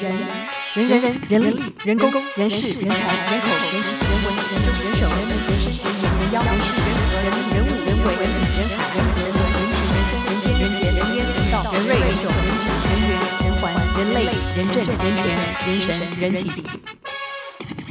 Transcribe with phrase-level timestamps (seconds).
[0.00, 13.12] 人人人人人力人工人事人才人口人情人文人政人手人民人事人眼人妖人事人和人人物人为人理人海人人文人情人生人间人杰人烟人道人瑞人种人质人缘
[13.44, 13.62] 人环
[13.98, 14.18] 人类
[14.56, 15.84] 人政人权人神
[16.18, 16.48] 人体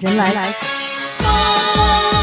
[0.01, 2.20] 人来来。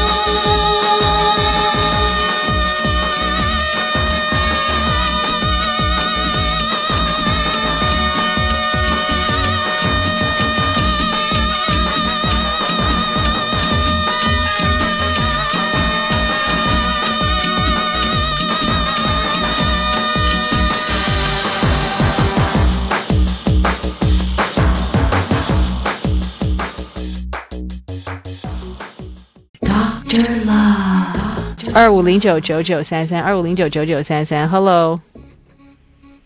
[31.79, 34.99] 二五零九九九三三，二五零九九九三三，Hello，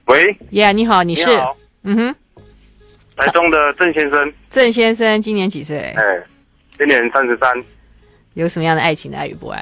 [0.06, 1.30] 喂，Yeah，你好，你是，
[1.84, 2.16] 嗯哼，
[3.16, 5.78] 台中的郑先生，郑先生今年几岁？
[5.96, 6.04] 哎、
[6.76, 7.54] 今年三十三，
[8.34, 9.60] 有什么样的爱情的爱与不爱？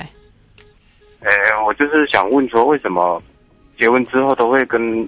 [1.24, 1.30] 哎，
[1.68, 3.22] 我就是想问说，为什么
[3.78, 5.06] 结婚之后都会跟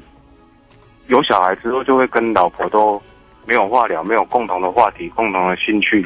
[1.07, 3.01] 有小孩之后就会跟老婆都
[3.45, 6.05] 没有话聊，没有共同的话题，共同的兴趣？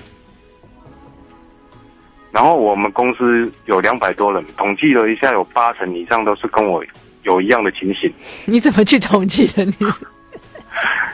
[2.37, 6.85] 然后我们公司有两百多人，统计了一下，有八成以上都是跟我
[7.23, 8.13] 有一样的情形。
[8.45, 9.65] 你怎么去统计的？
[9.65, 9.73] 你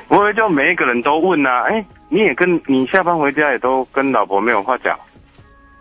[0.10, 5.00] 不会就每一个人都问啊，哎，你也跟你下班回家也都跟老婆没有话讲，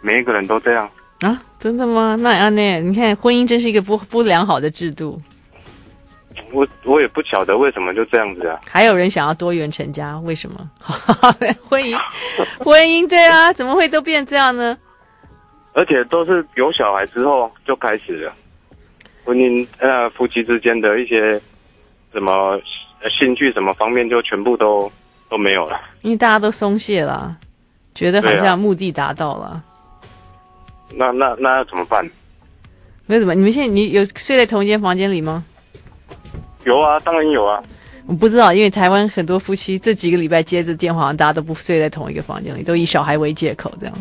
[0.01, 0.89] 每一个人都这样
[1.23, 1.43] 啊？
[1.59, 2.17] 真的吗？
[2.21, 5.21] 那安内，你看婚姻真是一个不不良好的制度。
[6.53, 8.61] 我我也不晓得为什么就这样子啊。
[8.69, 10.71] 还有人想要多元成家，为什么？
[11.69, 11.99] 婚姻
[12.59, 14.79] 婚姻对啊，怎么会都变这样呢？
[15.75, 18.33] 而且都是有小孩之后就开始了，
[19.25, 21.41] 婚姻呃夫妻之间的一些
[22.13, 22.61] 什么
[23.17, 24.91] 兴趣什么方面就全部都
[25.29, 27.37] 都没有了，因为大家都松懈了，
[27.95, 29.45] 觉得好像目的达到了。
[29.47, 29.65] 啊、
[30.95, 32.07] 那那那要怎么办？
[33.07, 33.35] 没什么？
[33.35, 35.45] 你们现在你有睡在同一间房间里吗？
[36.65, 37.63] 有啊，当然有啊。
[38.07, 43.95] 我不知道，因为台湾很多夫妻这几个礼拜接的电话，大家都不睡在同一个房间里，都以小孩为借口这样。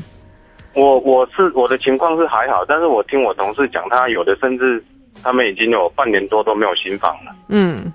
[0.73, 4.83] 我我是我的情况是还好，但是我听我同事讲，他有的甚至
[5.21, 7.35] 他们已经有半年多都没有新房了。
[7.49, 7.93] 嗯，嗯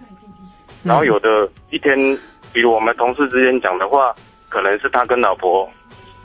[0.82, 1.96] 然后有的一天，
[2.52, 4.14] 比如我们同事之间讲的话，
[4.48, 5.68] 可能是他跟老婆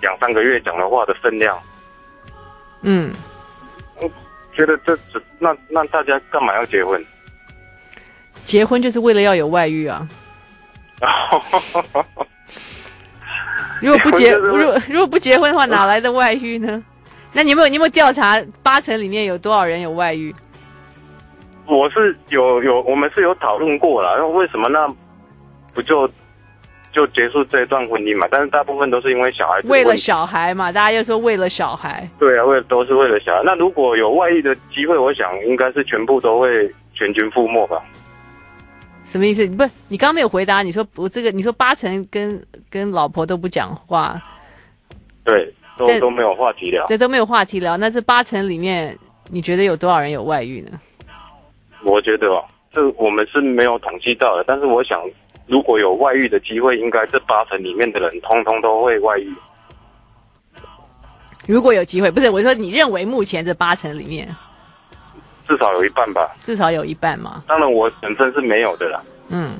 [0.02, 1.58] 两三个月讲的话的分量。
[2.82, 3.14] 嗯，
[4.02, 4.10] 我
[4.54, 7.04] 觉得这这那那大家干嘛要结婚？
[8.44, 10.08] 结婚就是为了要有外遇啊。
[13.82, 16.82] 如果不结，如果如果不结婚的话，哪来的外遇呢？
[17.34, 20.34] 那你有没有你有没有调查八成里面有多少人有外遇？
[21.66, 24.18] 我是有有，我们是有讨论过了。
[24.18, 24.88] 那为什么那
[25.74, 26.10] 不就
[26.92, 28.28] 就结束这一段婚姻嘛？
[28.30, 29.62] 但是大部分都是因为小孩。
[29.64, 32.06] 为了小孩嘛，大家又说为了小孩。
[32.20, 33.42] 对啊，为了都是为了小孩。
[33.46, 37.82] 那如果有外遇的机会，我想应该是全部都会全军覆没吧。
[39.12, 39.46] 什么意思？
[39.48, 40.64] 不是你刚刚没有回答。
[40.64, 44.18] 你说我这个，你说八成跟跟老婆都不讲话，
[45.26, 47.76] 对，都都没有话题聊，对，都没有话题聊。
[47.76, 48.98] 那这八成里面，
[49.30, 50.80] 你觉得有多少人有外遇呢？
[51.84, 54.46] 我觉得哦，这我们是没有统计到的。
[54.48, 54.98] 但是我想，
[55.46, 59.36] 如果有外遇的机会，应该这八成里面的人，通通都会外遇。
[61.48, 64.34] 如果有机会，不是我说，你认为目前这八成里面？
[65.52, 67.44] 至少有一半吧，至少有一半嘛。
[67.46, 69.04] 当然，我本身是没有的啦。
[69.28, 69.58] 嗯，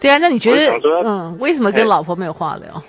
[0.00, 2.82] 对啊，那你觉得，嗯，为什么跟老婆没有话聊？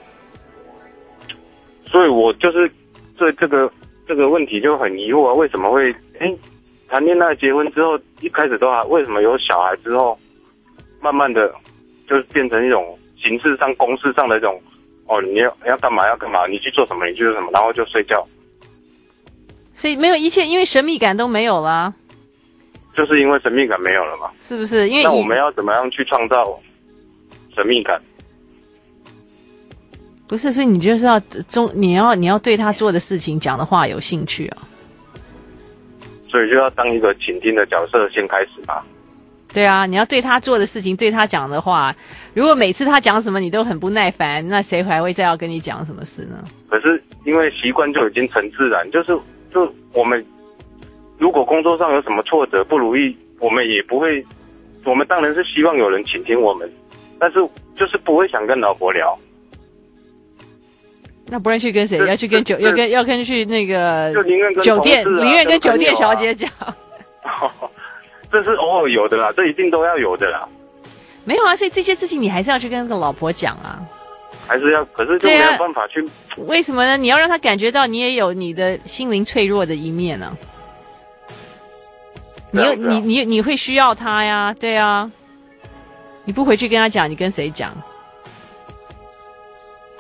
[1.86, 2.72] 所以我就是
[3.16, 3.72] 对这个
[4.08, 6.36] 这个问题就很疑惑啊，为什么会哎
[6.88, 10.18] 谈恋爱结婚之后一开始都还，为什么有小孩之后，
[11.00, 11.54] 慢慢的
[12.08, 14.60] 就是变成一种形式上、公式上的一种
[15.06, 18.26] 哦，你要你要干嘛要干嘛，你去做什么你去做什么，然后就睡觉。
[19.80, 21.94] 所以没有一切，因为神秘感都没有了，
[22.94, 24.30] 就是因为神秘感没有了嘛？
[24.38, 24.90] 是不是？
[24.90, 26.60] 因为那我们要怎么样去创造
[27.56, 27.98] 神秘感？
[30.28, 31.18] 不是，所以你就是要
[31.48, 34.58] 中，你要你要对他做的事情讲的话有兴趣啊。
[36.28, 38.86] 所以就要当一个倾听的角色先开始吧。
[39.54, 41.96] 对啊，你要对他做的事情，对他讲的话，
[42.34, 46.44] 如果每次他讲什么你都很不耐烦，那谁还会再要跟你讲什么事呢？
[46.68, 49.18] 可是因为习惯就已经成自然，就是
[49.54, 50.24] 就我们
[51.18, 54.26] 如果工作上有什么挫折不如意，我们也不会，
[54.86, 56.72] 我们当然是希望有人倾听我们，
[57.20, 57.40] 但是
[57.76, 59.18] 就是不会想跟老婆聊。
[61.32, 61.98] 那不然去跟谁？
[62.08, 64.12] 要去跟酒，要跟要跟去那个
[64.64, 66.50] 酒店，宁愿跟酒店小姐讲。
[68.32, 70.48] 这是偶尔有的啦，这一定都要有的啦，
[71.26, 73.80] 没有啊，所以这些事情你还是要去跟那个老婆讲啊。
[74.50, 76.04] 还是要，可是就没有办法去。
[76.48, 76.98] 为什么呢？
[76.98, 80.36] 你要让他感觉到你也有你的心灵脆弱的一面呢、
[82.50, 85.10] 你有这样子啊你你你会需要他呀，对啊。
[86.26, 87.72] 你不回去跟他讲，你跟谁讲？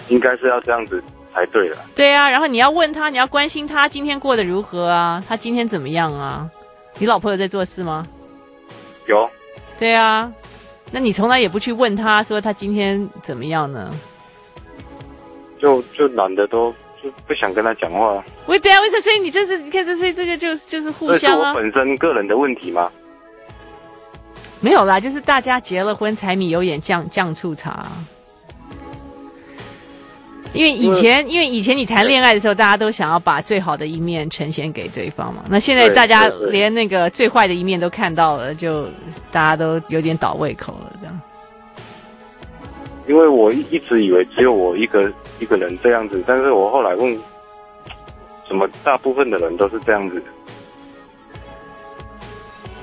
[0.07, 1.77] 应该是要这样子才对了。
[1.95, 5.23] 对啊，然后你要问他，你要关心他今天过得如何啊？
[5.27, 6.49] 他今天怎么样啊？
[6.97, 8.05] 你老婆有在做事吗？
[9.07, 9.29] 有，
[9.77, 10.31] 对啊，
[10.91, 13.93] 那你从来也不去问他说他今天怎么样呢？
[15.59, 19.01] 就就懒得都就不想跟他讲话，喂，对啊，为什么？
[19.01, 22.89] 所以你就是你看，这所以这个就是就是互相啊，我本身个人的问题吗？
[24.61, 27.85] 没有啦，就是大家结了婚，柴米油盐酱酱醋茶。
[30.51, 35.43] 因为以前，因为以前你谈恋爱的时候，大家都想要把最好的一面呈现给对方嘛。
[35.47, 38.85] 那现在大家连那个最坏的一面都看到了，就
[39.31, 41.21] 大家都有点倒胃口了，这样。
[43.07, 47.17] 因为我一一直以为只有我一个一个人这样子，但是我后来问，
[48.47, 50.21] 怎么大部分的人都是这样子？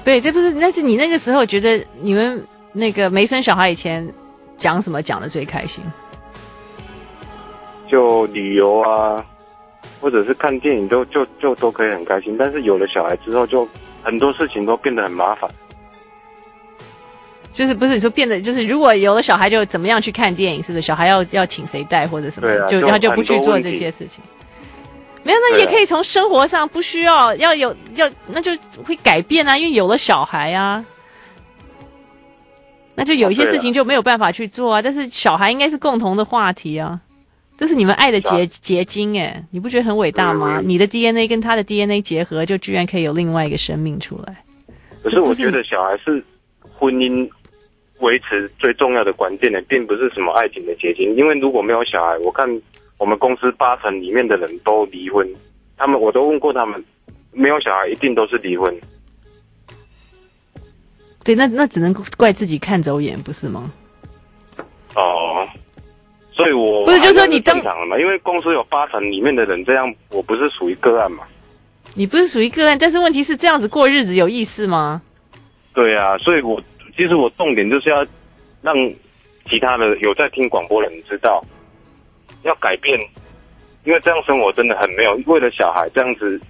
[0.04, 4.08] 对，这不是，那是你那个时候觉得你们那个没生小孩以前
[4.56, 5.84] 讲什么讲的最开心？
[7.88, 9.24] 就旅游啊，
[10.00, 13.68] 或者是看电影都就就都可以很开心，但是有了小孩之后，就
[14.02, 15.50] 很多事情都变得很麻烦。
[17.56, 20.82] 就是不是你说变得就是如果有了小孩就怎么样去看电影，是不是？
[20.82, 24.22] 小孩要要请谁带或者什么，就对啊就然后就不去做这些事情。
[25.22, 28.52] 没有，那也可以从生活上不需要要有要，那就
[28.84, 30.84] 会改变啊，因为有了小孩啊，
[32.94, 34.82] 那就有一些事情就没有办法去做啊。
[34.82, 37.00] 但是小孩应该是共同的话题啊，
[37.56, 40.60] 这是你们爱的结结晶哎，你不觉得很伟大吗？
[40.60, 44.36] 嗯你的 DNA 跟他的 DNA 结合，就居然可以有另外一个生命出来。
[45.02, 46.22] 可是我觉得小孩是
[46.78, 47.28] 婚姻
[48.00, 51.14] 维持最重要的关键的，并不是什么爱情的结晶。
[51.16, 52.46] 因为如果没有小孩，我看
[52.98, 55.28] 我们公司八成里面的人都离婚，
[55.76, 56.82] 他们我都问过他们，
[57.32, 58.74] 没有小孩一定都是离婚。
[61.24, 63.72] 对，那那只能怪自己看走眼，不是吗？
[64.94, 65.46] 哦，
[66.32, 67.98] 所以我不是就说你当正常了嘛？
[67.98, 71.24] 因为公司有八成里面的人这样，我不是属于个案嘛？
[71.94, 75.02] 你不是属于个案，但是问题是这样子过日子有意思吗？
[75.74, 76.62] 对啊，所以我
[76.96, 78.06] 其实我重点就是要
[78.62, 78.74] 让
[79.50, 81.44] 其他的有在听广播的人知道，
[82.42, 82.98] 要改变，
[83.84, 85.14] 因为这样生活真的很没有。
[85.26, 86.40] 为了小孩这样子，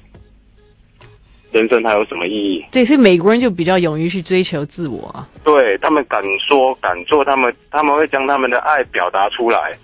[1.52, 2.64] 人生还有什么意义？
[2.70, 5.28] 对，所以美国人就比较勇于去追求自我啊。
[5.44, 9.76] 对他们敢说敢做，他们他们会将他们的爱表达出来，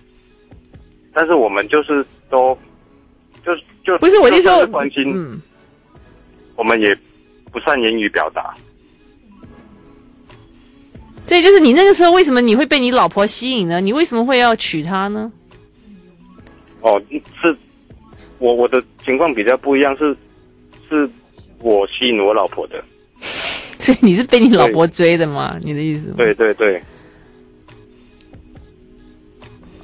[1.12, 2.56] 但是我们就是都
[3.44, 3.54] 就
[3.84, 5.40] 就不是，我就就算说关心，嗯，
[6.56, 6.96] 我们也
[7.50, 8.54] 不善言语表达。
[11.32, 13.80] 对，就是你那个时候为什么你会被你老婆吸引呢？
[13.80, 15.32] 你为什么会要娶她呢？
[16.82, 17.02] 哦，
[17.40, 17.56] 是
[18.36, 20.14] 我我的情况比较不一样，是
[20.90, 21.08] 是
[21.60, 22.84] 我吸引我老婆的。
[23.80, 25.58] 所以你是被你老婆追的吗？
[25.62, 26.12] 你的意思？
[26.18, 26.82] 对对对，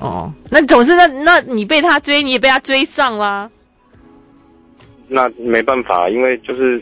[0.00, 3.50] 哦，那总是那那你被他追，你也被他追上啦。
[5.08, 6.78] 那没办法，因为就是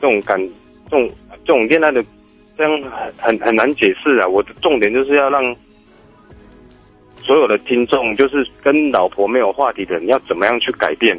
[0.00, 0.40] 这种感，
[0.88, 1.10] 这种
[1.44, 2.04] 这种恋爱的，
[2.56, 2.82] 这样
[3.18, 4.26] 很很很难解释啊。
[4.26, 5.42] 我的重点就是要让
[7.18, 11.18] 所有的听众，就是跟老婆没有话题的人，要怎么样去改变。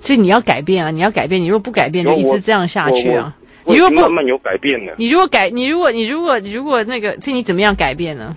[0.00, 0.90] 所以你要改变啊！
[0.90, 3.36] 你要改变，你如果不改变，就一直这样下去啊！
[3.64, 8.36] 你如果慢慢有改变了，你如果改，你如果你如果你如果那个，这你怎么样改变呢？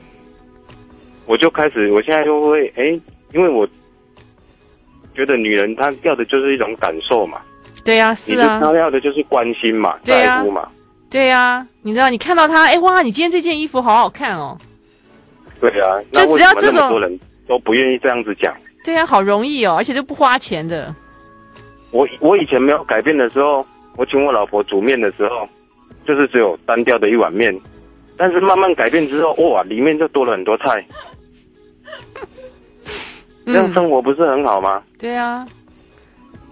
[1.28, 3.00] 我就开始，我现在就会哎，
[3.36, 3.68] 因为我
[5.14, 7.40] 觉得女人她要的就是一种感受嘛。
[7.84, 10.68] 对啊，是啊，他要的就是关心嘛，对啊在乎嘛。
[11.10, 14.58] 对啊，你知道，你看到他，哎哇，你今天这件衣服好好看哦。
[15.60, 18.56] 对啊，就只要这种那么多人都不愿意这样子讲？
[18.84, 20.94] 对啊，好容易哦，而且都不花钱的。
[21.92, 23.66] 我我以前没有改变的时候，
[23.98, 25.50] 我请我老婆煮面的时候，
[26.06, 27.60] 就是只有单调的一碗面，
[28.16, 30.86] 但是慢慢改变之后，哇，里面就多了很多菜，
[33.48, 34.84] 这样嗯，生活不是很好吗？
[35.00, 35.44] 对啊，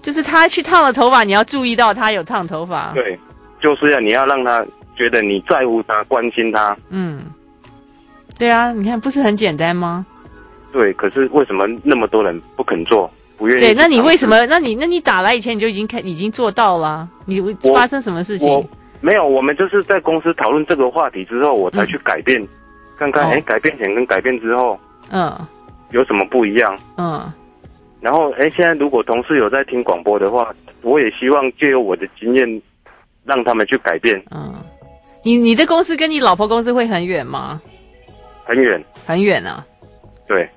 [0.07, 2.93] 就是他去烫了头发，你要注意到他有烫头发。
[2.93, 3.19] 对，
[3.59, 6.77] 就是要你要让他觉得你在乎他、关心他。
[6.91, 7.25] 嗯，
[8.37, 10.05] 对啊，你看不是很简单吗？
[10.71, 13.59] 对，可是为什么那么多人不肯做，不愿意？
[13.59, 14.45] 对，那你为什么？
[14.45, 17.05] 那你那你打来以前你就已经开已经做到了？
[17.25, 17.41] 你
[17.75, 18.65] 发生什么事情？
[19.01, 22.47] 没有，我们就是在公司讨论这个话题之后，我才去改变，嗯、
[22.97, 24.79] 看看哎、哦，改变前跟改变之后，
[25.11, 25.37] 嗯，
[25.91, 26.79] 有什么不一样？
[26.95, 27.21] 嗯，
[27.99, 32.61] 然后哎，现在如果同事有在听广播的话，我也希望借由我的经验，
[33.25, 34.21] 让他们去改变。
[34.31, 34.55] 嗯，
[35.23, 37.61] 你你的公司跟你老婆公司会很远吗？
[38.45, 39.65] 很远，很远啊。
[40.27, 40.47] 对，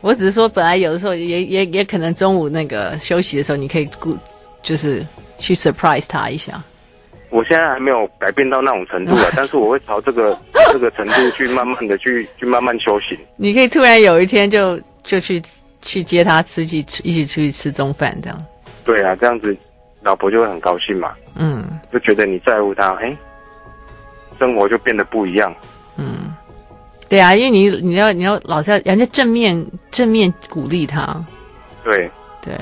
[0.00, 4.16] 我只是说，本来有的时候也也也可能中午那个休息的时候，你可以顾，
[4.62, 5.04] 就是
[5.38, 6.62] 去 surprise 他一下。
[7.28, 10.36] 我现在还没有改变到那种程度啊， 但是我会朝这个
[10.72, 13.16] 这个程度去慢慢的去去慢慢修行。
[13.36, 15.40] 你可以突然有一天就就去
[15.82, 18.46] 去接他出去一起出去吃中饭这样。
[18.84, 19.56] 对啊，这样子
[20.02, 21.12] 老婆就会很高兴嘛。
[21.34, 23.16] 嗯，就觉得你在乎他，哎，
[24.38, 25.54] 生活就变得不一样。
[25.96, 26.34] 嗯，
[27.08, 31.24] 对啊，因为你你要你要老是要人家正面正面鼓励他。
[31.84, 32.10] 对
[32.42, 32.54] 对。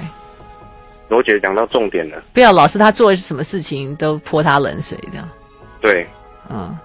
[1.09, 5.27] 罗姐讲到重点了，不要老是他做什么事情都泼他冷水这样。
[5.81, 6.07] 对，
[6.51, 6.77] 嗯，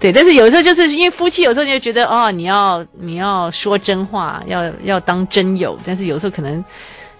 [0.00, 6.64] 对，但是有时候就是因为夫妻，有时候你就觉得哦，你要你要说真话，要要当真友，但是有时候可能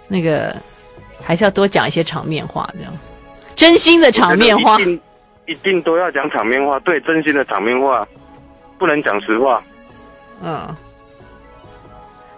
[0.07, 0.55] 那个
[1.23, 2.93] 还是要多讲一些场面话，这样
[3.57, 5.01] 真心的场面话，一定
[5.47, 8.07] 一定都要讲场面话，对，真心的场面话，
[8.79, 9.63] 不能讲实话，
[10.43, 10.75] 嗯。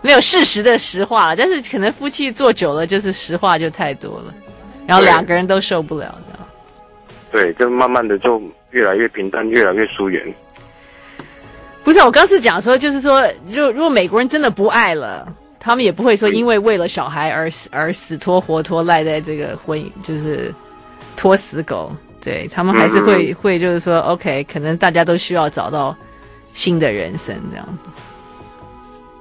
[0.03, 4.35] 没有事实的实话，但是可能夫妻做久了，就是实话就太多了，
[4.87, 6.39] 然后两个人都受不了的。
[7.31, 10.23] 对，就慢慢的就越来越平淡，越来越疏远。
[11.83, 15.27] 不是，我刚是讲说，就是说，如果如果美国人真的不爱了，
[15.59, 20.55] 他们也不会说因为为了小孩而死而死拖活拖赖在这个婚姻，就是
[21.17, 21.91] 拖死狗。
[22.23, 25.97] 对，他们还是会、嗯、会就是说，OK，可能大家都需要找到
[26.53, 27.87] 新的人生这样子。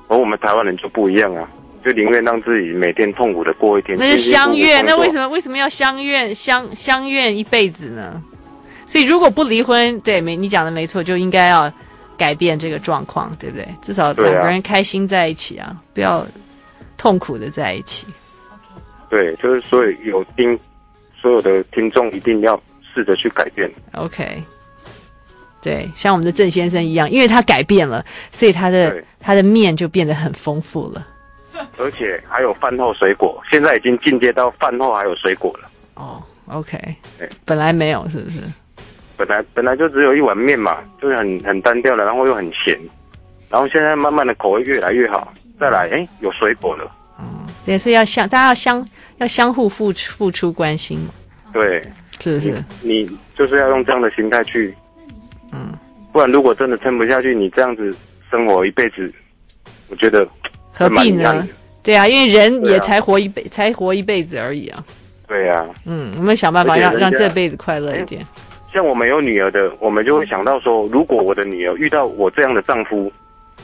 [0.10, 1.50] 而我们台湾人就不一样啊，
[1.86, 3.98] 就宁愿让自己每天痛苦的过一天。
[3.98, 8.22] 那是相怨，那为什么为什么要相怨相相怨一辈子呢？
[8.89, 11.72] 所以如果不离婚，对，没你讲的没错，就应该要
[12.17, 13.67] 改变这个状况，对不对？
[13.84, 16.25] 至少两个人开心在一起啊，啊不要
[16.98, 18.08] 痛苦的在一起。
[19.08, 20.60] 对，就是所以有听
[21.22, 22.60] 所有的听众一定要
[22.91, 23.72] 试着去改变。
[23.93, 24.41] OK。
[25.62, 31.05] 对，像我们的郑先生一样，因为他改变了，所以他的他的面就变得很丰富了。
[31.77, 35.69] 而且还有饭后水果，现在已经进阶到饭后还有水果了。
[35.93, 36.77] 哦，OK，
[37.46, 38.39] 本来没有，是不是？
[39.20, 42.80] 本来本来就只有一碗面嘛，就是很很单调的，然后又很咸，
[43.50, 46.90] 然后现在慢慢的口味越来越好，再来，哎，有水果了。
[47.20, 47.26] 嗯，
[47.66, 51.10] 对，所以要相，大家要相要相互付出付出关心嘛。
[51.52, 51.84] 对，
[52.22, 52.54] 是不是？
[52.82, 54.74] 你，你就是要用这样的心态去。
[55.52, 55.78] 嗯，
[56.14, 57.94] 不然如果真的撑不下去，你这样子
[58.32, 59.14] 生活一辈子，
[59.90, 60.26] 我觉得
[60.72, 61.46] 何必呢？
[61.84, 64.82] 对啊，因为人也才活一辈，啊、才活一辈子而已啊。
[65.28, 68.26] 对呀、啊，嗯，我们想办法让让这辈子快乐一点。
[68.72, 73.12] 像我们有女儿的，我们就会想到说，如果我的女儿遇到我这样的丈夫，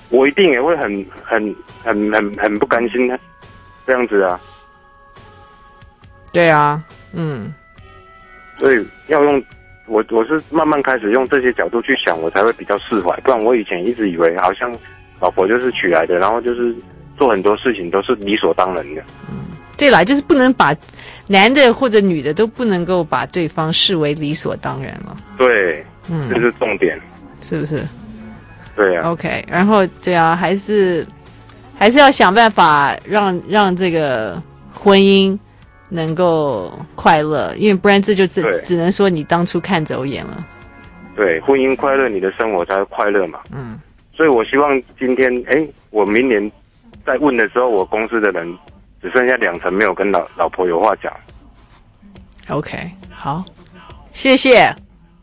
[0.10, 3.20] 我一定也会很很很很很不甘心的，
[3.86, 4.40] 这样子啊。
[6.34, 6.84] 对啊，
[7.14, 7.54] 嗯，
[8.58, 9.44] 所以要用。
[9.88, 13.16] 我我是慢慢开始用这些角度去想，我才会比较释怀。
[13.22, 14.76] 不然我以前一直以为好像
[15.20, 16.76] 老婆就是娶来的，然后就是
[17.16, 19.04] 做很多事情都是理所当然的。
[19.30, 19.45] 嗯，
[19.77, 20.75] 对啦，就是不能把
[21.27, 25.15] 男的或者女的都不能够把对方视为理所当然了。
[25.38, 27.00] 对，嗯，这是重点，
[27.41, 27.84] 是不是？
[28.75, 29.10] 对啊。
[29.10, 31.05] OK，然后对啊，还是
[31.77, 34.41] 还是要想办法让让这个
[34.74, 35.38] 婚姻。
[35.88, 40.44] 能够快乐，因为不然这就只只能说你当初看走眼了。
[41.15, 43.39] 对，婚姻快乐，你的生活才会快乐嘛。
[43.53, 43.79] 嗯，
[44.12, 46.51] 所以我希望今天，哎，我明年
[47.05, 48.58] 在问的时候，我公司的人
[49.06, 51.14] 只剩下两成没有跟老老婆有话讲。
[52.48, 53.46] OK，好，
[54.10, 54.76] 谢谢。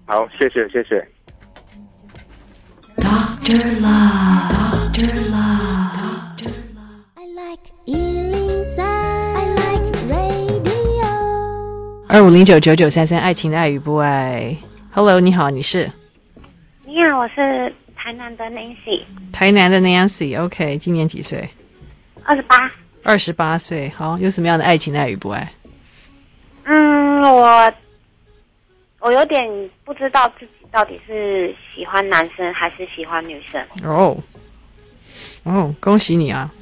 [0.06, 1.04] 好，谢谢，谢谢。
[2.98, 7.02] Doctor Love, Doctor Love, Doctor Love.
[7.16, 7.72] I like
[12.08, 14.56] 二五零九九九三三，爱情的爱与不爱。
[14.92, 15.90] Hello，你好，你是？
[16.84, 19.02] 你好，我是台南的 Nancy。
[19.32, 21.50] 台南的 Nancy，OK，、okay, 今年几岁？
[22.22, 22.70] 二十八。
[23.04, 25.52] 二十八岁，好，有什么样的爱情的爱与不爱？
[26.64, 27.72] 嗯，我
[29.00, 29.44] 我有点
[29.84, 33.60] 不知道自己到底是喜欢男生还是喜欢女生。
[33.84, 34.16] 哦，
[35.42, 36.52] 哦，恭喜你啊！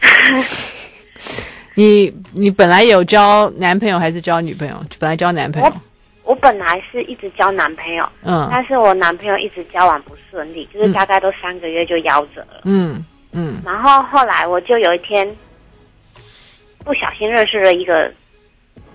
[1.74, 4.84] 你你本来有交男朋友还是交女朋友？
[4.98, 5.68] 本来交男朋友。
[5.68, 5.74] 我
[6.30, 12.60] 我本来是一直交男朋友，嗯，但是我男朋友一直交往不顺利，就是大概都三个月就夭折了。
[12.64, 13.04] 嗯
[13.36, 15.28] 嗯，然后后来我就有一天
[16.84, 18.08] 不小心认识了一个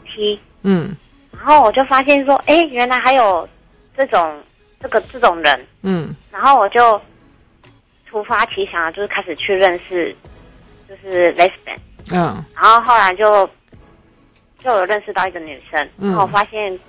[0.05, 0.96] T，嗯。
[1.31, 3.48] 然后我就发现说，哎，原来还有
[3.96, 4.41] 这种
[4.81, 6.15] 这个这种人，嗯。
[6.31, 7.00] 然后我就
[8.08, 10.15] 突发奇想的，就是开始去认识，
[10.88, 11.77] 就是 lesbian，
[12.12, 12.43] 嗯。
[12.55, 13.50] 然后后来就
[14.60, 16.10] 就有认识到一个女生，嗯。
[16.10, 16.79] 然后我发现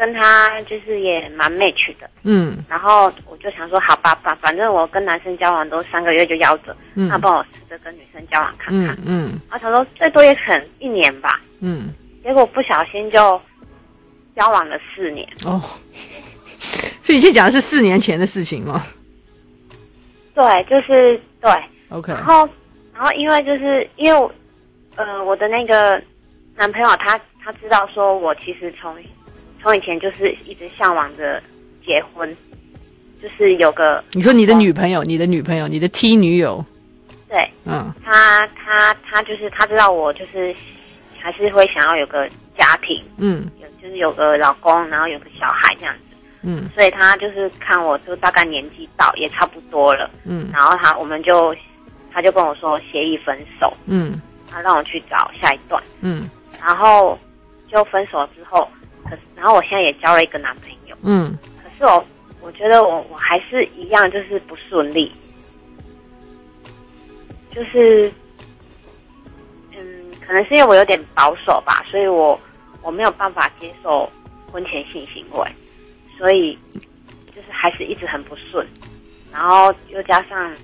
[0.00, 2.56] 跟他就是也蛮 match 的，嗯。
[2.70, 7.06] 然后我就想说，好吧，反反正我跟男生交往都三个月就夭折，嗯。
[7.06, 9.40] 那帮我试着跟女生交往看看，嗯嗯。
[9.50, 11.90] 然后想说最多也可能一年吧，嗯，
[12.24, 13.38] 结果不小心就
[14.34, 15.60] 交往了四年，哦，
[17.02, 18.82] 所以你现在讲的是四年前的事情吗
[20.34, 21.50] 对，就是对。
[21.90, 22.48] ？OK，然后，
[22.94, 24.32] 然后因为就是因为我，
[24.96, 26.02] 呃，我的那个
[26.56, 28.96] 男朋友他他知道说我其实从
[29.62, 31.42] 从以前就是一直向往着
[31.84, 32.36] 结婚，
[33.20, 36.64] 就是有个你说你的女朋友，你的女朋友，你的 T 女友，
[37.28, 37.92] 对嗯。
[38.04, 40.54] 他他他就是他知道我就是
[41.18, 43.50] 还是会想要有个家庭，嗯。
[43.60, 46.68] 有就是有个老公，然后有个小孩这样子，嗯。
[46.74, 50.48] 所以他就是看我就大概年纪到也差不多了，嗯。
[50.52, 51.54] 然后他我们就
[52.12, 54.20] 他就跟我说协议分手，嗯。
[54.50, 55.82] 他让我去找下一段。
[56.00, 56.28] 嗯。
[56.62, 57.18] 然后
[57.70, 58.68] 就分手之后，
[59.04, 61.36] 可是然后我现在也交了一个男朋友，嗯。
[61.62, 62.04] 可是我
[62.40, 65.12] 我觉得我我还是一样，就是不顺利，
[67.50, 68.12] 就是
[69.72, 72.38] 嗯，可能是因为我有点保守吧，所以我
[72.82, 74.10] 我没有办法接受
[74.50, 75.50] 婚前性行为，
[76.18, 76.58] 所以
[77.34, 78.66] 就是还是一直很不顺，
[79.32, 80.54] 然后又加上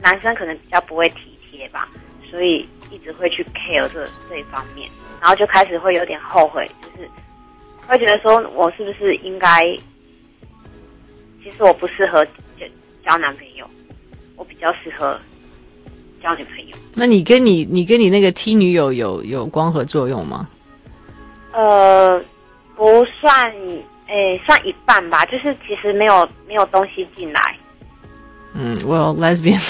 [0.00, 1.88] 男生可能比较不会体贴吧，
[2.30, 4.88] 所以一直会去 care 这这一方面，
[5.20, 7.08] 然后就开始会有点后悔，就是
[7.88, 9.64] 会觉得说我是不是应该，
[11.42, 12.66] 其实我不适合交
[13.04, 13.68] 交男朋友，
[14.36, 15.18] 我比较适合
[16.22, 16.76] 交女朋友。
[16.94, 20.48] 那你跟你你跟你那个 T 女友有有光合作用吗？
[21.52, 22.22] 呃，
[22.76, 23.50] 不算，
[24.06, 27.56] 诶，算一半吧，就是其实没有没有东西进来。
[28.54, 29.60] 嗯，Well lesbian，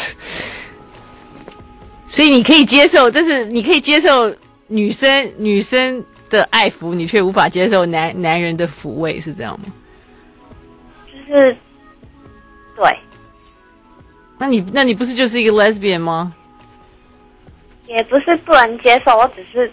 [2.06, 4.34] 所以你可以接受，但是你可以接受
[4.66, 9.66] 女生女生的爱抚，你却无法接受男男人的抚慰，是这样吗？
[11.06, 11.56] 就是，
[12.76, 12.98] 对，
[14.38, 16.34] 那你那你不是就是一个 lesbian 吗？
[17.86, 19.72] 也不是不能接受，我只是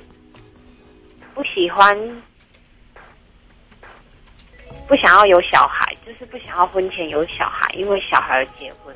[1.33, 1.97] 不喜欢，
[4.87, 8.95] 不想要有小孩，就是不想要婚前有小孩，因为小孩而结婚。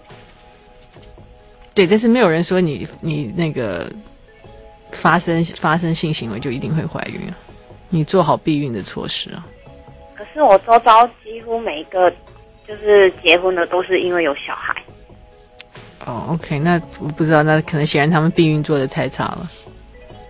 [1.75, 3.91] 对，但是没有人说你你那个
[4.91, 7.35] 发生发生性行为就一定会怀孕啊，
[7.89, 9.45] 你做好避孕的措施啊。
[10.15, 12.11] 可是我周遭几乎每一个
[12.67, 14.75] 就是结婚的都是因为有小孩，
[16.05, 19.49] 哦，OK，那我不知道，那可能显然他们避孕做的太差了。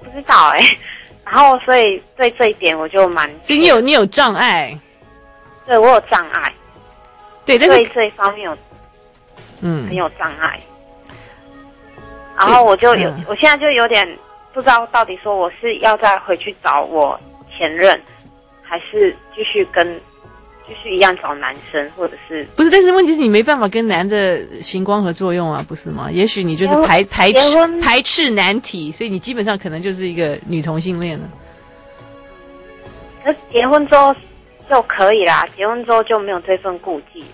[0.03, 0.59] 不知道哎、
[1.25, 4.77] 然后所以对这一点我就蛮，所以你有你有障碍，
[5.65, 6.53] 对我有障碍，
[7.45, 8.57] 对，但是对这一方面有
[9.61, 10.59] 嗯很嗯，有障碍。
[12.37, 14.07] 然后我就有，嗯我现在就有点
[14.53, 17.19] 不知道到底说我是要再回去找我
[17.59, 18.01] 前任，
[18.63, 19.85] 还是继续跟
[20.65, 26.09] 继续一样找男生，或者是不是，但是问题是你没办法跟男的行光合作用啊，不是吗？
[26.09, 31.29] 也许你就是排排斥排斥男体，所以你基本上可能就是一个女同性恋了。
[33.23, 34.15] 可是结婚之后
[34.69, 37.25] 就可以啦，结婚之后就没有这份顾忌。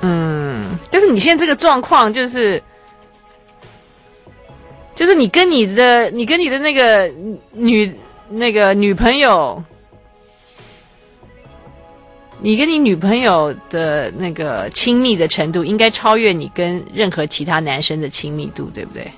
[0.00, 2.62] 嗯，但是你现在这个状况就是，
[4.94, 7.10] 就是你跟你的你跟你的那个
[7.52, 7.92] 女
[8.28, 9.62] 那个女朋友，
[12.40, 19.10] 你跟你女朋友的那个亲密的程度，应该超越你跟任何其他男生的亲密度，对不对？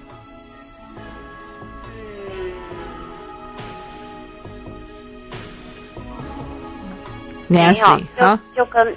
[7.48, 8.96] 没有 Nancy，啊，就就跟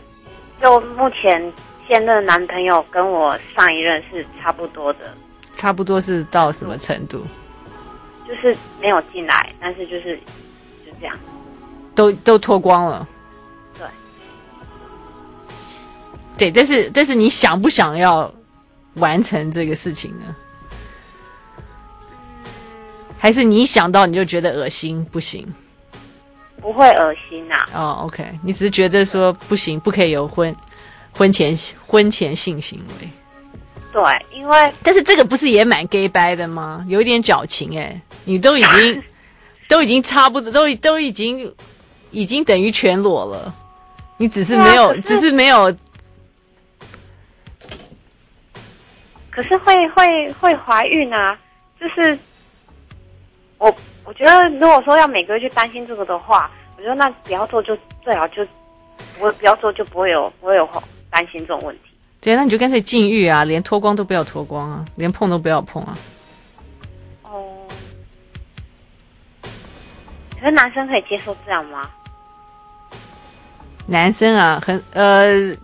[0.60, 1.54] 就目前
[1.88, 5.14] 现任男朋友跟我上一任是差不多的，
[5.60, 7.22] 差不多是到什么程度？
[8.26, 10.16] 就是没有进来，但是就是
[10.86, 11.18] 就这样。
[11.94, 13.06] 都都脱光了。
[13.78, 13.88] 对，
[16.38, 18.34] 对，但是但是你想不想要
[18.94, 20.34] 完成这个事情呢？
[23.18, 25.46] 还是你一想到你就觉得恶心，不行？
[26.62, 27.70] 不会恶心呐、啊。
[27.74, 30.56] 哦，OK，你只是觉得说不行，不可以有婚
[31.12, 31.54] 婚前
[31.86, 33.10] 婚前性行为。
[34.04, 36.86] 对，对，因为但是这个不是也蛮 gay 掰的吗？
[36.88, 39.04] 有一点矫情哎，你都已经
[39.68, 41.54] 都已经差不多，都都已经
[42.12, 43.54] 已经等于全裸了，
[44.18, 45.76] 你只是没有，啊、是只是没有。
[49.30, 51.38] 可是会会会怀孕啊，
[51.80, 52.18] 就是
[53.58, 58.46] 我我觉得如果说要每个月去担心这个的话，我觉得那不要做就最好就
[59.18, 60.68] 不会不要做就不会有不会有
[61.10, 61.89] 担心这种问题。
[62.22, 65.98] 对，那你就干脆禁欲啊，连脱光都不要脱光啊，连碰都不要碰啊。
[67.24, 67.68] 哦，
[70.40, 71.90] 可是男生可以接受这样吗？
[73.88, 75.56] 男生啊，很呃，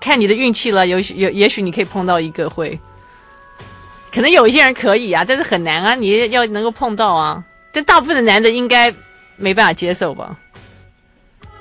[0.00, 2.78] 看你的运气了，有有也许你可以碰到一个会。
[4.12, 7.44] 可能有一些人可以啊，但是很难啊，你要能够碰到啊。
[7.72, 8.92] 但大部分的男的应该
[9.36, 10.36] 没办法接受吧？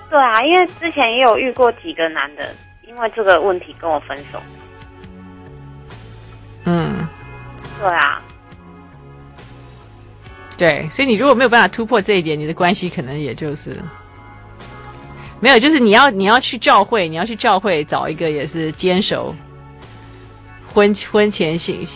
[0.10, 2.56] 对啊，因为之前也有遇过几个男的，
[2.90, 4.42] 因为这个问题跟我分手。
[6.66, 7.08] 嗯，
[7.80, 8.22] 对啊，
[10.58, 13.78] 对，所以你如果没有办法突破这一点，你的关系可能也就是
[15.40, 19.34] 没有，就是你要你要去教会，你要去教会找一个也是坚守
[20.68, 21.88] 婚婚前性。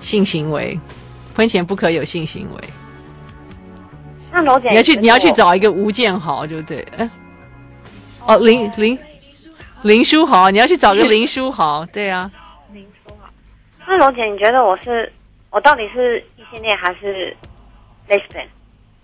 [0.00, 0.78] 性行为，
[1.34, 2.62] 婚前不可有性行为。
[4.30, 6.86] 那罗姐，你要去，你要去找一个吴建豪，就对。
[6.96, 7.10] 哎，
[8.24, 8.98] 哦，林林林
[10.04, 12.30] 书豪，你要去找个林书豪， 对啊。
[12.72, 13.28] 林书豪。
[13.86, 15.12] 那罗姐，你觉得我是
[15.50, 17.36] 我到底是异性恋还是
[18.08, 18.46] lesbian？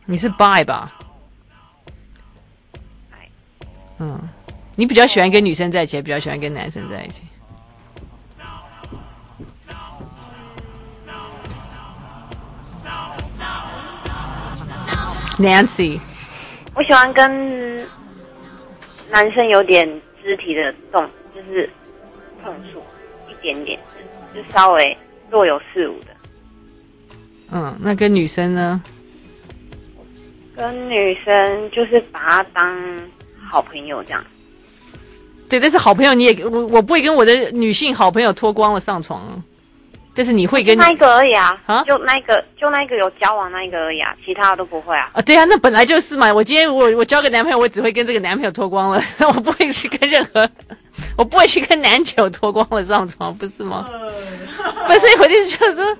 [0.04, 0.92] 你是 bi 吧？
[3.98, 4.20] 嗯，
[4.74, 7.22] 你比较喜欢跟女生在一起，还比较喜欢跟男生在一起
[15.38, 16.00] ？Nancy，
[16.74, 17.88] 我喜欢跟
[19.10, 19.88] 男生有点
[20.24, 21.68] 肢体的动，就是
[22.42, 22.82] 碰触
[23.30, 23.78] 一点点，
[24.34, 24.96] 就稍微
[25.30, 26.06] 若有似无的。
[27.52, 28.82] 嗯，那跟女生呢？
[30.56, 33.00] 跟女生就是把她当
[33.50, 34.24] 好朋友这样。
[35.48, 39.42] 对，但是好朋友你也我我不会跟我的女性好朋友脱光了上床。
[40.16, 45.10] 但是你会跟那一个而已啊，啊，就那一个，就那一个有交往那一个而已啊，其他的都不会啊。
[45.12, 46.32] 啊，对啊，那本来就是嘛。
[46.32, 50.48] 我今天我我交个男朋友，我只会跟这个男朋友脱光了， 我不会去跟任何，
[51.16, 53.90] 我不会去跟男酒脱光了上床，不是吗？
[54.86, 55.98] 不是，所以我的意思就是说，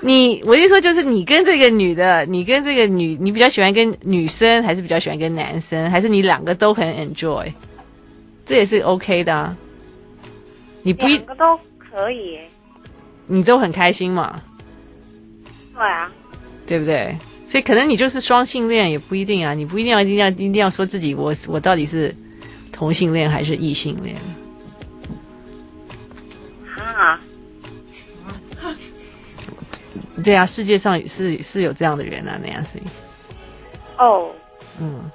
[0.00, 7.50] 你我的意思说就是你跟这个女的，你跟这个女，你比较喜欢跟女生，还是比较喜欢跟男生，还是你两个都很 enjoy？
[8.44, 9.56] 这也是 OK 的啊。
[10.82, 12.38] 你不一两个都可以。
[13.26, 14.40] 你都很开心嘛？
[15.74, 16.10] 对啊，
[16.66, 17.16] 对不对？
[17.46, 22.14] 所以可能你就是双性恋也不一定啊，你不一定要一定要一定要说自己我我到底是
[22.72, 24.16] 同性恋还是异性恋？
[26.76, 27.20] 啊？
[30.22, 32.80] 对啊，世界上是是有这样的人啊，Nancy。
[33.98, 34.30] 哦。
[34.80, 35.10] 嗯，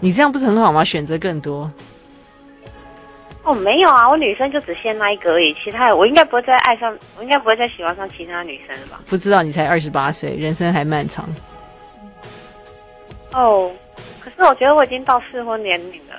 [0.00, 0.82] 你这样不是很好吗？
[0.84, 1.70] 选择更多。
[3.44, 9.02] 哦，没有啊，我女生就只限那一个而已，其他的我应该不会再爱上，我应该不会再喜欢上其他女生了吧？
[9.06, 11.28] 不知道你才二十八岁，人生还漫长。
[13.32, 13.70] 哦，
[14.18, 16.16] 可是我觉得我已经到适婚年龄了。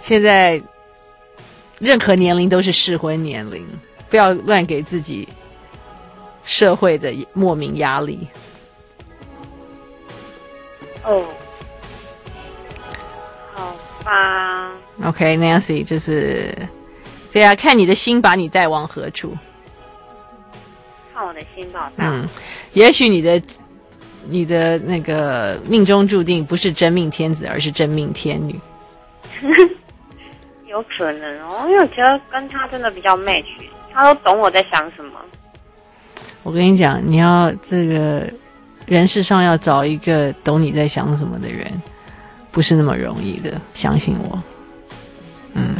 [0.00, 0.60] 现在
[1.78, 3.66] 任何年龄都是适婚年龄，
[4.10, 5.26] 不要乱给自己
[6.44, 8.28] 社会的莫名压力。
[11.04, 11.24] 哦。
[14.08, 14.72] 啊
[15.04, 16.54] ，OK，Nancy，就是
[17.30, 19.36] 对啊，看你的心把你带往何处。
[21.14, 21.92] 看我的心吧。
[21.98, 22.26] 嗯，
[22.72, 23.42] 也许你的
[24.24, 28.58] 你的那个命中注定不是真命天子，而是真命天女。
[30.68, 33.44] 有可能哦，因为我觉得跟他真的比较 match，
[33.92, 35.20] 他都懂我在想什么。
[36.42, 38.26] 我跟你讲，你要这个
[38.86, 41.70] 人世上要找一个懂你在想什么的人。
[42.50, 44.42] 不是那么容易的，相信我。
[45.54, 45.76] 嗯，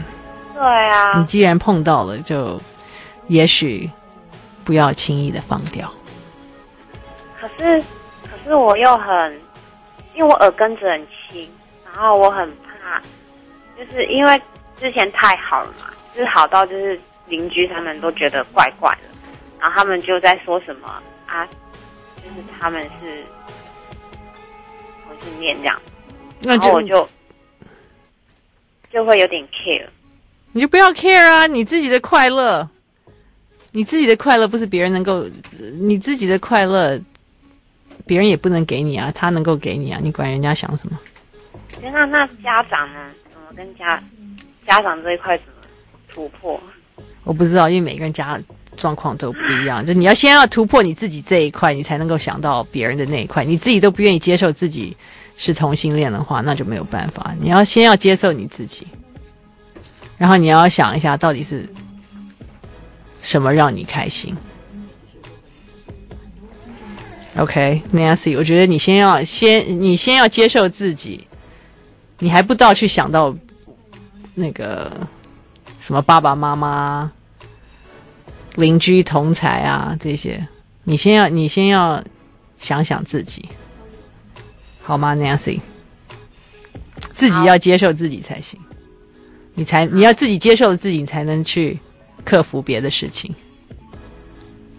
[0.55, 1.19] 对啊。
[1.19, 2.61] 你既然碰到了，就
[3.27, 3.91] 也许
[4.65, 5.93] 不要轻易的放掉。
[7.39, 7.81] 可是，
[8.23, 9.41] 可是我又很，
[10.15, 11.49] 因为我耳根子很轻，
[11.85, 12.49] 然后我很
[12.83, 13.01] 怕，
[13.77, 14.41] 就是因为
[14.81, 19.09] 之前太好了嘛，就是好到就是邻居他们都觉得怪怪的，
[19.61, 20.89] 然后他们就在说什么
[21.27, 21.47] 啊，
[22.17, 23.25] 就是他们是
[25.07, 25.81] 同性恋这样。
[26.43, 27.09] 那就我就
[28.93, 29.87] 就会有点 care，
[30.53, 31.47] 你就不要 care 啊！
[31.47, 32.69] 你自己的快乐，
[33.73, 35.25] 你自己的快乐不是别人能够，
[35.81, 36.99] 你自己的快乐，
[38.07, 40.99] 别人也不能给你啊，他能够给你啊，你管人家想什么？
[41.83, 43.11] 那那家长呢？
[43.33, 44.03] 怎么跟家
[44.67, 45.53] 家长这一块怎么
[46.09, 46.61] 突破？
[47.25, 48.41] 我不知道，因为每个人家
[48.77, 49.85] 状况都不一样。
[49.85, 53.45] 就你要先要突破你自己这一块，你才能够想到别人的那一块。
[53.45, 54.97] 你自己都不愿意接受自己
[55.39, 57.33] 是同性恋的话，那就没有办法。
[57.41, 58.87] 你要先要接受你自己，
[60.19, 61.67] 然后你要想一下，到底是
[63.23, 64.37] 什么让你开心。
[67.37, 71.25] OK，Nancy，我觉得你先要先，你先要接受自己，
[72.19, 73.33] 你还不到去想到
[74.35, 74.93] 那个
[75.79, 77.13] 什么爸爸妈妈、
[78.57, 80.45] 邻居同才啊这些，
[80.83, 82.03] 你先要你先要
[82.59, 83.49] 想想自己，
[84.89, 85.61] 好吗，Nancy？
[87.13, 88.59] 自己要接受自己才行，
[89.53, 91.79] 你才你要自己接受自己，你才能去
[92.25, 93.31] 克服别的事情。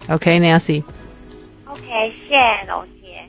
[0.08, 0.82] OK，Nancy。
[1.64, 2.34] OK，谢谢
[2.66, 3.22] 龙姐。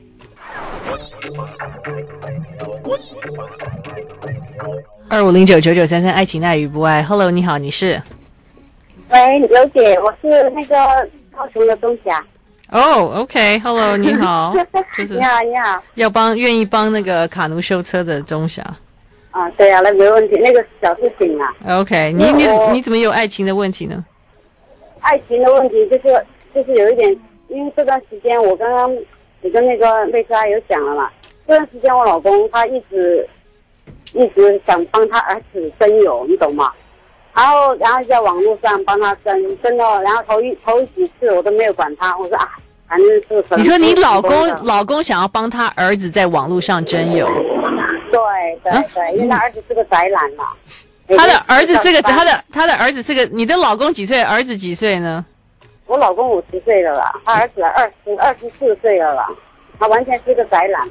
[5.08, 7.00] 二五零九九九三三，爱情爱与不爱。
[7.00, 8.02] Hello，你好，你是？
[9.08, 10.74] 喂，刘姐，我是那个
[11.30, 12.26] 高雄的钟霞。
[12.72, 12.80] 哦、
[13.16, 13.96] oh,，OK，Hello，、okay.
[14.00, 14.54] 你好，
[14.96, 18.62] 就是你好，你好，要帮愿意帮那个卡奴修车的钟霞。
[19.30, 21.54] 啊，对啊，那没问题，那个小事情啊。
[21.68, 24.02] OK，你你你怎么有爱情的问题呢？
[25.00, 27.16] 爱情的问题就是就是有一点。
[27.48, 28.90] 因为这段时间我刚刚
[29.42, 31.10] 也跟那个妹子有讲了嘛，
[31.46, 33.28] 这段时间我老公他一直
[34.14, 36.72] 一直想帮他儿子征友，你懂吗？
[37.34, 42.48] 然后然后在网络上帮他征，征到然后头一头一几次我都没有管他，我说啊，
[42.88, 43.44] 反正是。
[43.56, 47.26] 你说你老公老公想要帮他儿子在网络上征友？
[48.10, 48.20] 对
[48.62, 50.44] 对对，啊、因为他儿子是个宅男嘛。
[51.16, 54.22] 他的儿子是个他的他的儿子是个，你的老公几岁？
[54.22, 55.24] 儿子几岁呢？
[55.86, 59.28] 我老公五十岁了啦，他儿子二十二十四岁了啦，
[59.78, 60.88] 他完全是个宅男，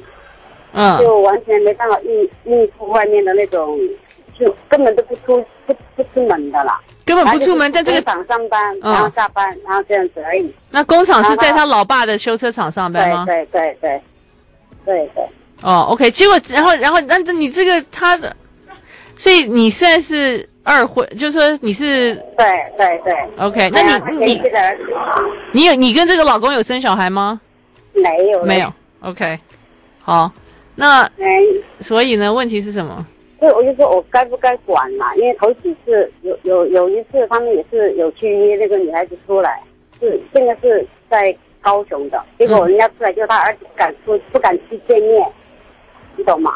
[0.74, 3.76] 嗯，就完全没办法应应付外面的那种，
[4.44, 10.52] 就根本都不出不不出门的啦，根本不出门，在这个厂上班，然后下班，然后这样子而已。
[10.70, 13.24] 那工厂是在他老爸的修车厂上班吗？
[13.26, 14.02] 对对对
[14.84, 15.24] 对，对对。
[15.62, 18.34] 哦，OK，结果然后然后那你这个他的，
[19.16, 20.48] 所以你算是。
[20.64, 22.46] 二婚就是说你是对
[22.78, 24.42] 对对，OK，那你你
[25.50, 27.40] 你有你跟这个老公有生小孩吗？
[27.92, 29.40] 没有没有，OK，
[30.04, 30.30] 好，
[30.76, 31.10] 那
[31.80, 33.04] 所以呢，问题是什么？
[33.42, 35.12] 所以我就说我该不该管嘛？
[35.16, 39.60] 因为头几次有有有一次他们也是有去约那个女孩子出来，
[39.98, 45.28] 是现在是在高雄的，结果人家出来就他儿子不敢出不敢去见面，
[46.14, 46.52] 你懂吗？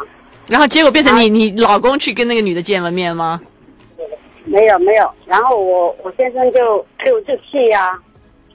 [0.47, 3.41] 然后结果变成你你老公去跟那个女的见了面吗？
[4.45, 8.01] 没有没有，然后我我先生就就就气啊，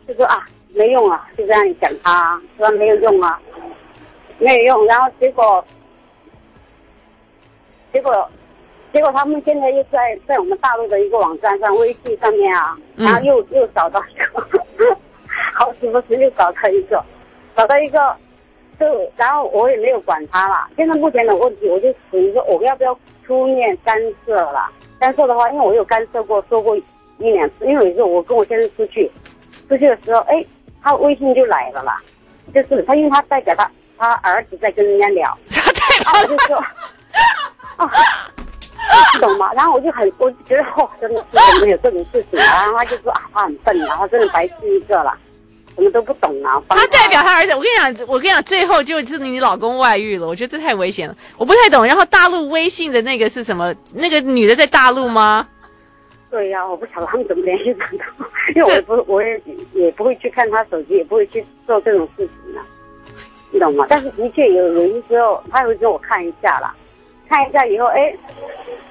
[0.08, 3.38] 就说啊没用啊，就这样讲他，说没有用啊，
[4.40, 5.62] 没有用，然后结果
[7.94, 8.30] 结果
[8.94, 14.46] 结果他们现在又在在我们大陆的一个网站上，微信上面啊，然后又、嗯、又找到一个，
[15.54, 17.04] 好时不时又找到一个，
[17.56, 18.16] 找到一个，
[18.80, 20.68] 就然后我也没有管他了。
[20.76, 24.70] 现在目前的问题，我就属于说我要不要出面干涉了。
[25.00, 27.66] 干涉的话，因为我有干涉过，说过一两次。
[27.66, 29.10] 因为有时候我跟我先生出去，
[29.70, 30.46] 出去的时候，哎，
[30.84, 32.00] 他微信就来了啦。
[32.54, 36.64] 就是他，因为他代表他他儿子在跟人家聊， 他代表我就说，
[39.20, 39.52] 懂吗？
[39.54, 42.64] 然后我就很，我就觉得哇，真的是怎么有这种事情啊？
[42.64, 45.14] 然后他就说啊，他很笨，然后真的白痴一个了，
[45.76, 46.62] 什么都不懂啊。
[46.70, 50.28] 他代表他儿子，我跟你讲，我跟你讲，最后就是你老公外遇了。
[50.28, 51.86] 我觉得这太危险了，我不太懂。
[51.86, 53.74] 然后大陆微信的那个是什么？
[53.94, 55.48] 那个女的在大陆吗？
[56.30, 58.06] 对呀、啊，我不晓得他们怎么联系上的，
[58.56, 59.42] 因为我也不，我也
[59.74, 62.62] 也不会去看他手机，也不会去做这种事情的，
[63.52, 63.86] 你懂吗？
[63.90, 66.74] 但是的确有有一时候，他会给我看一下啦，
[67.32, 68.14] 看一下以后，哎，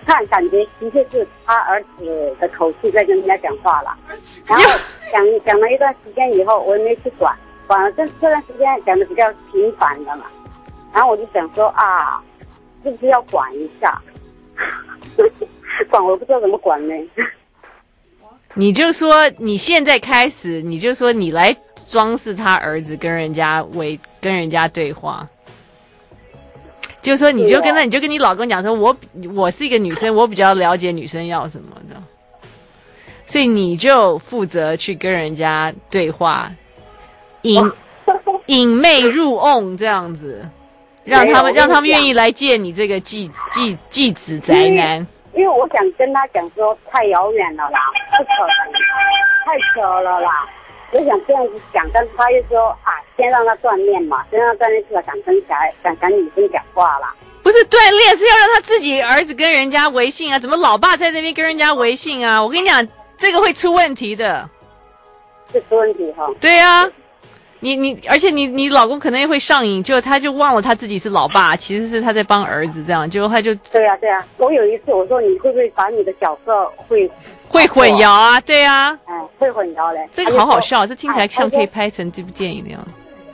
[0.06, 3.94] 看感觉的确是他儿子的口气在跟人家讲话了，
[4.46, 4.64] 然后
[5.12, 10.24] 讲 讲了一段时间以后，我也没去管，管了这这段时间讲的比较频繁的嘛，
[10.94, 12.22] 然后我就想说啊，
[12.82, 14.00] 是不是要管一下？
[15.90, 16.94] 管我不知道怎么管呢。
[18.54, 21.54] 你就说你现在开始，你就说你来
[21.86, 25.28] 装饰他儿子跟人家为跟人家对话，
[27.02, 28.94] 就说你就跟他，你就跟你老公讲说，我
[29.34, 31.96] 我是一个女生，我比较了解女生要什么的，
[33.24, 36.50] 所以你就负责去跟人家对话，
[37.42, 37.72] 引
[38.46, 40.46] 引媚入瓮这样子，
[41.04, 45.06] 让他们让他们愿意来见你这个继继继子宅男。
[45.32, 47.78] 因为我想跟他讲说太遥远了啦，
[48.18, 48.72] 不可能，
[49.46, 50.48] 太扯了啦。
[50.92, 57.14] 我想这样子讲，但是他又说啊，先让他锻炼嘛，先让他锻炼出来敢跟小孩、敢跟女生讲话啦。
[57.42, 60.38] 不是锻炼，是要让他自己儿子跟人家微信啊？
[60.38, 62.42] 怎么老爸在那边跟人家微信啊？
[62.42, 64.48] 我跟你讲，这个会出问题的，
[65.52, 66.28] 是出问题哈。
[66.40, 66.90] 对呀、啊。
[67.60, 74.26] 你你，而且你你老公可能也会上瘾，就他就忘了他自己是老爸，其实是他在帮儿子这样，结果他就对呀、啊、对呀、啊。
[74.38, 77.10] 我有一次我说，你会不会把你的角色会
[77.48, 78.40] 会混淆啊？
[78.40, 80.08] 对呀、啊，哎，会混淆嘞。
[80.12, 82.80] 这个好好笑，这听起来像可以拍成这部电影那样。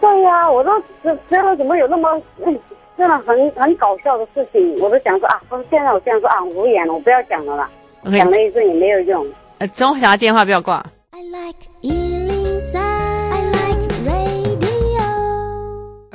[0.00, 0.70] 对呀、啊，我都
[1.02, 2.58] 觉得怎么有那么嗯，
[2.98, 7.68] 真的很很搞笑的事情，我都想说啊，我现在我这样说啊，无言了，我不要讲了啦
[8.04, 8.18] ，okay.
[8.18, 9.24] 讲了一阵也没有用。
[9.58, 10.84] 呃，钟晓的电话不要挂。
[11.12, 12.05] I like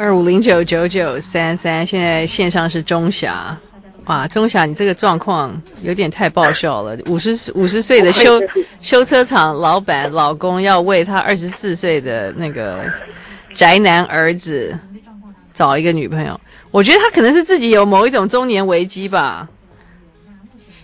[0.01, 3.55] 二五零九九九三三，现在线上是钟霞，
[4.05, 6.97] 哇，钟霞，你这个状况有点太爆笑了。
[7.05, 8.41] 五十五十岁的修
[8.81, 12.79] 修车厂老板老公要为他二十四岁的那个
[13.53, 14.75] 宅男儿子
[15.53, 19.47] 找一个女朋友，我觉得他可能是自己有某一种中年危机吧。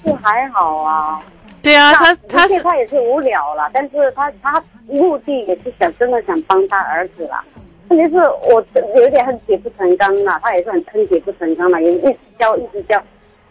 [0.04, 1.20] 是还好啊，
[1.64, 7.44] 对啊，他他是他也是无聊了，但是他他目的也是想真的想帮他儿子了。
[7.90, 8.64] 问题是我
[8.96, 13.02] 有点恨铁不成钢了，他也是很恨铁不成钢了，也一直教一直教。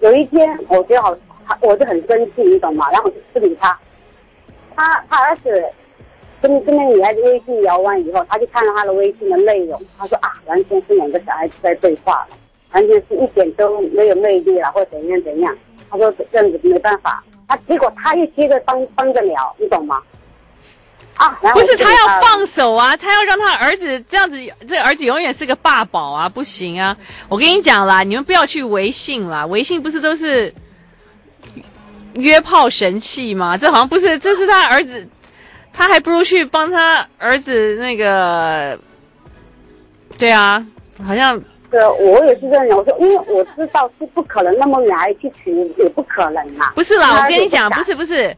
[0.00, 2.90] 有一天我觉得好，他我就很生气，你懂吗？
[2.92, 3.78] 然后我就不理他。
[4.74, 5.64] 他他儿子
[6.42, 12.36] 跟跟那女孩子微信聊完以后，他就看了他的微信的内容，他说啊，完全是两个小孩子在对话了，
[12.72, 15.56] 完全是一点都没有魅力了，或者怎样怎样。
[15.88, 20.02] 他说这样子没办法，他结果他又接着帮帮着聊，你懂吗？
[21.16, 26.96] 啊，不是他要放手啊，他要让他儿子这样子，这儿子永远是个爸宝啊，不行啊！
[27.28, 30.52] 我跟你讲啦，你们不要去微信啦，微信不是都是
[32.14, 33.56] 约炮神器吗？
[33.56, 35.08] 这好像不是，这是他儿子，
[35.72, 38.78] 他还不如去帮他儿子那个，
[40.18, 40.64] 对啊，
[41.04, 41.40] 好像。
[41.68, 46.70] 对，我也是这样讲，我说，因为我知道是不可能那么来去取，也不可能嘛。
[46.76, 48.34] 不是啦，我跟你讲，不是不是。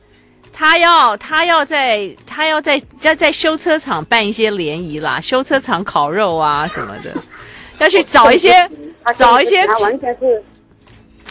[0.58, 7.14] 他要他要在他要在在在修车厂办一些联谊啦，修车厂烤肉啊什么的，
[7.78, 8.68] 要去找一些
[9.14, 9.64] 找一些。
[9.68, 10.42] 他完全是，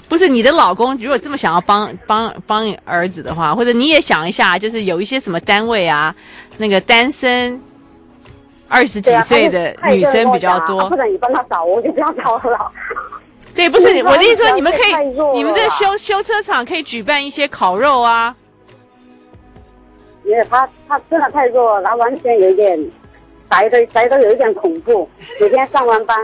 [0.08, 0.96] 不是你的老公？
[0.96, 6.16] 如果这么想要帮帮帮儿子的话，或者你也想一下，就是有一些什么单位啊，
[6.56, 7.62] 那个单身
[8.70, 10.88] 二十几岁的女生比较多。
[10.88, 12.72] 不然你帮他找，我就不要找了。
[13.54, 14.96] 对，不是 我的意思说，你们可以
[15.34, 18.34] 你们的修修车厂可以举办一些烤肉啊。
[20.28, 22.78] 因为他他吃的太弱了，他完全有一点
[23.50, 25.10] 宅的宅的有一点恐怖。
[25.40, 26.18] 每天上完班，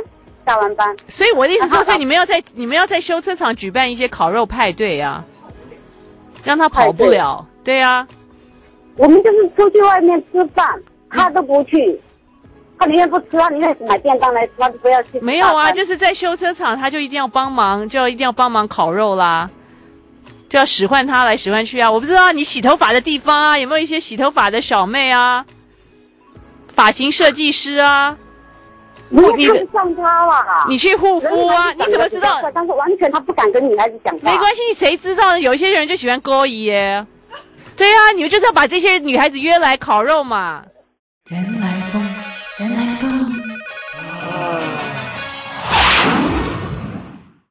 [0.45, 5.25] 下完班，所以我的意思就是，你们要在你们要在修车厂举办一些烤肉派对呀、啊，
[6.43, 7.45] 让他跑不了。
[7.63, 8.07] 对呀、啊，
[8.97, 10.67] 我们就是出去外面吃饭，
[11.09, 11.97] 他都不去，
[12.77, 15.19] 他宁愿不吃，他宁愿买便当来吃，他都不要去。
[15.21, 19.49] 没有啊，就是在修车厂，他就一定要帮忙，就要一定要帮忙烤肉啦。
[20.53, 21.91] 就要使唤他来使唤去啊！
[21.91, 25.43] 我不知道你洗头发的地方啊，有没有一些洗头发的小妹啊？
[26.75, 28.15] 发型设计师啊？
[29.09, 30.65] 你看上他了？
[30.69, 31.71] 你去护肤啊？
[31.71, 32.39] 你怎么知道？
[32.53, 34.31] 但是完全他不敢跟女孩子讲话。
[34.31, 35.39] 没关系，谁知道呢？
[35.39, 37.03] 有一些人就喜欢勾引耶。
[37.75, 40.63] 对啊，你们就是要把这些女孩子约来烤肉嘛。
[41.29, 41.72] 原来。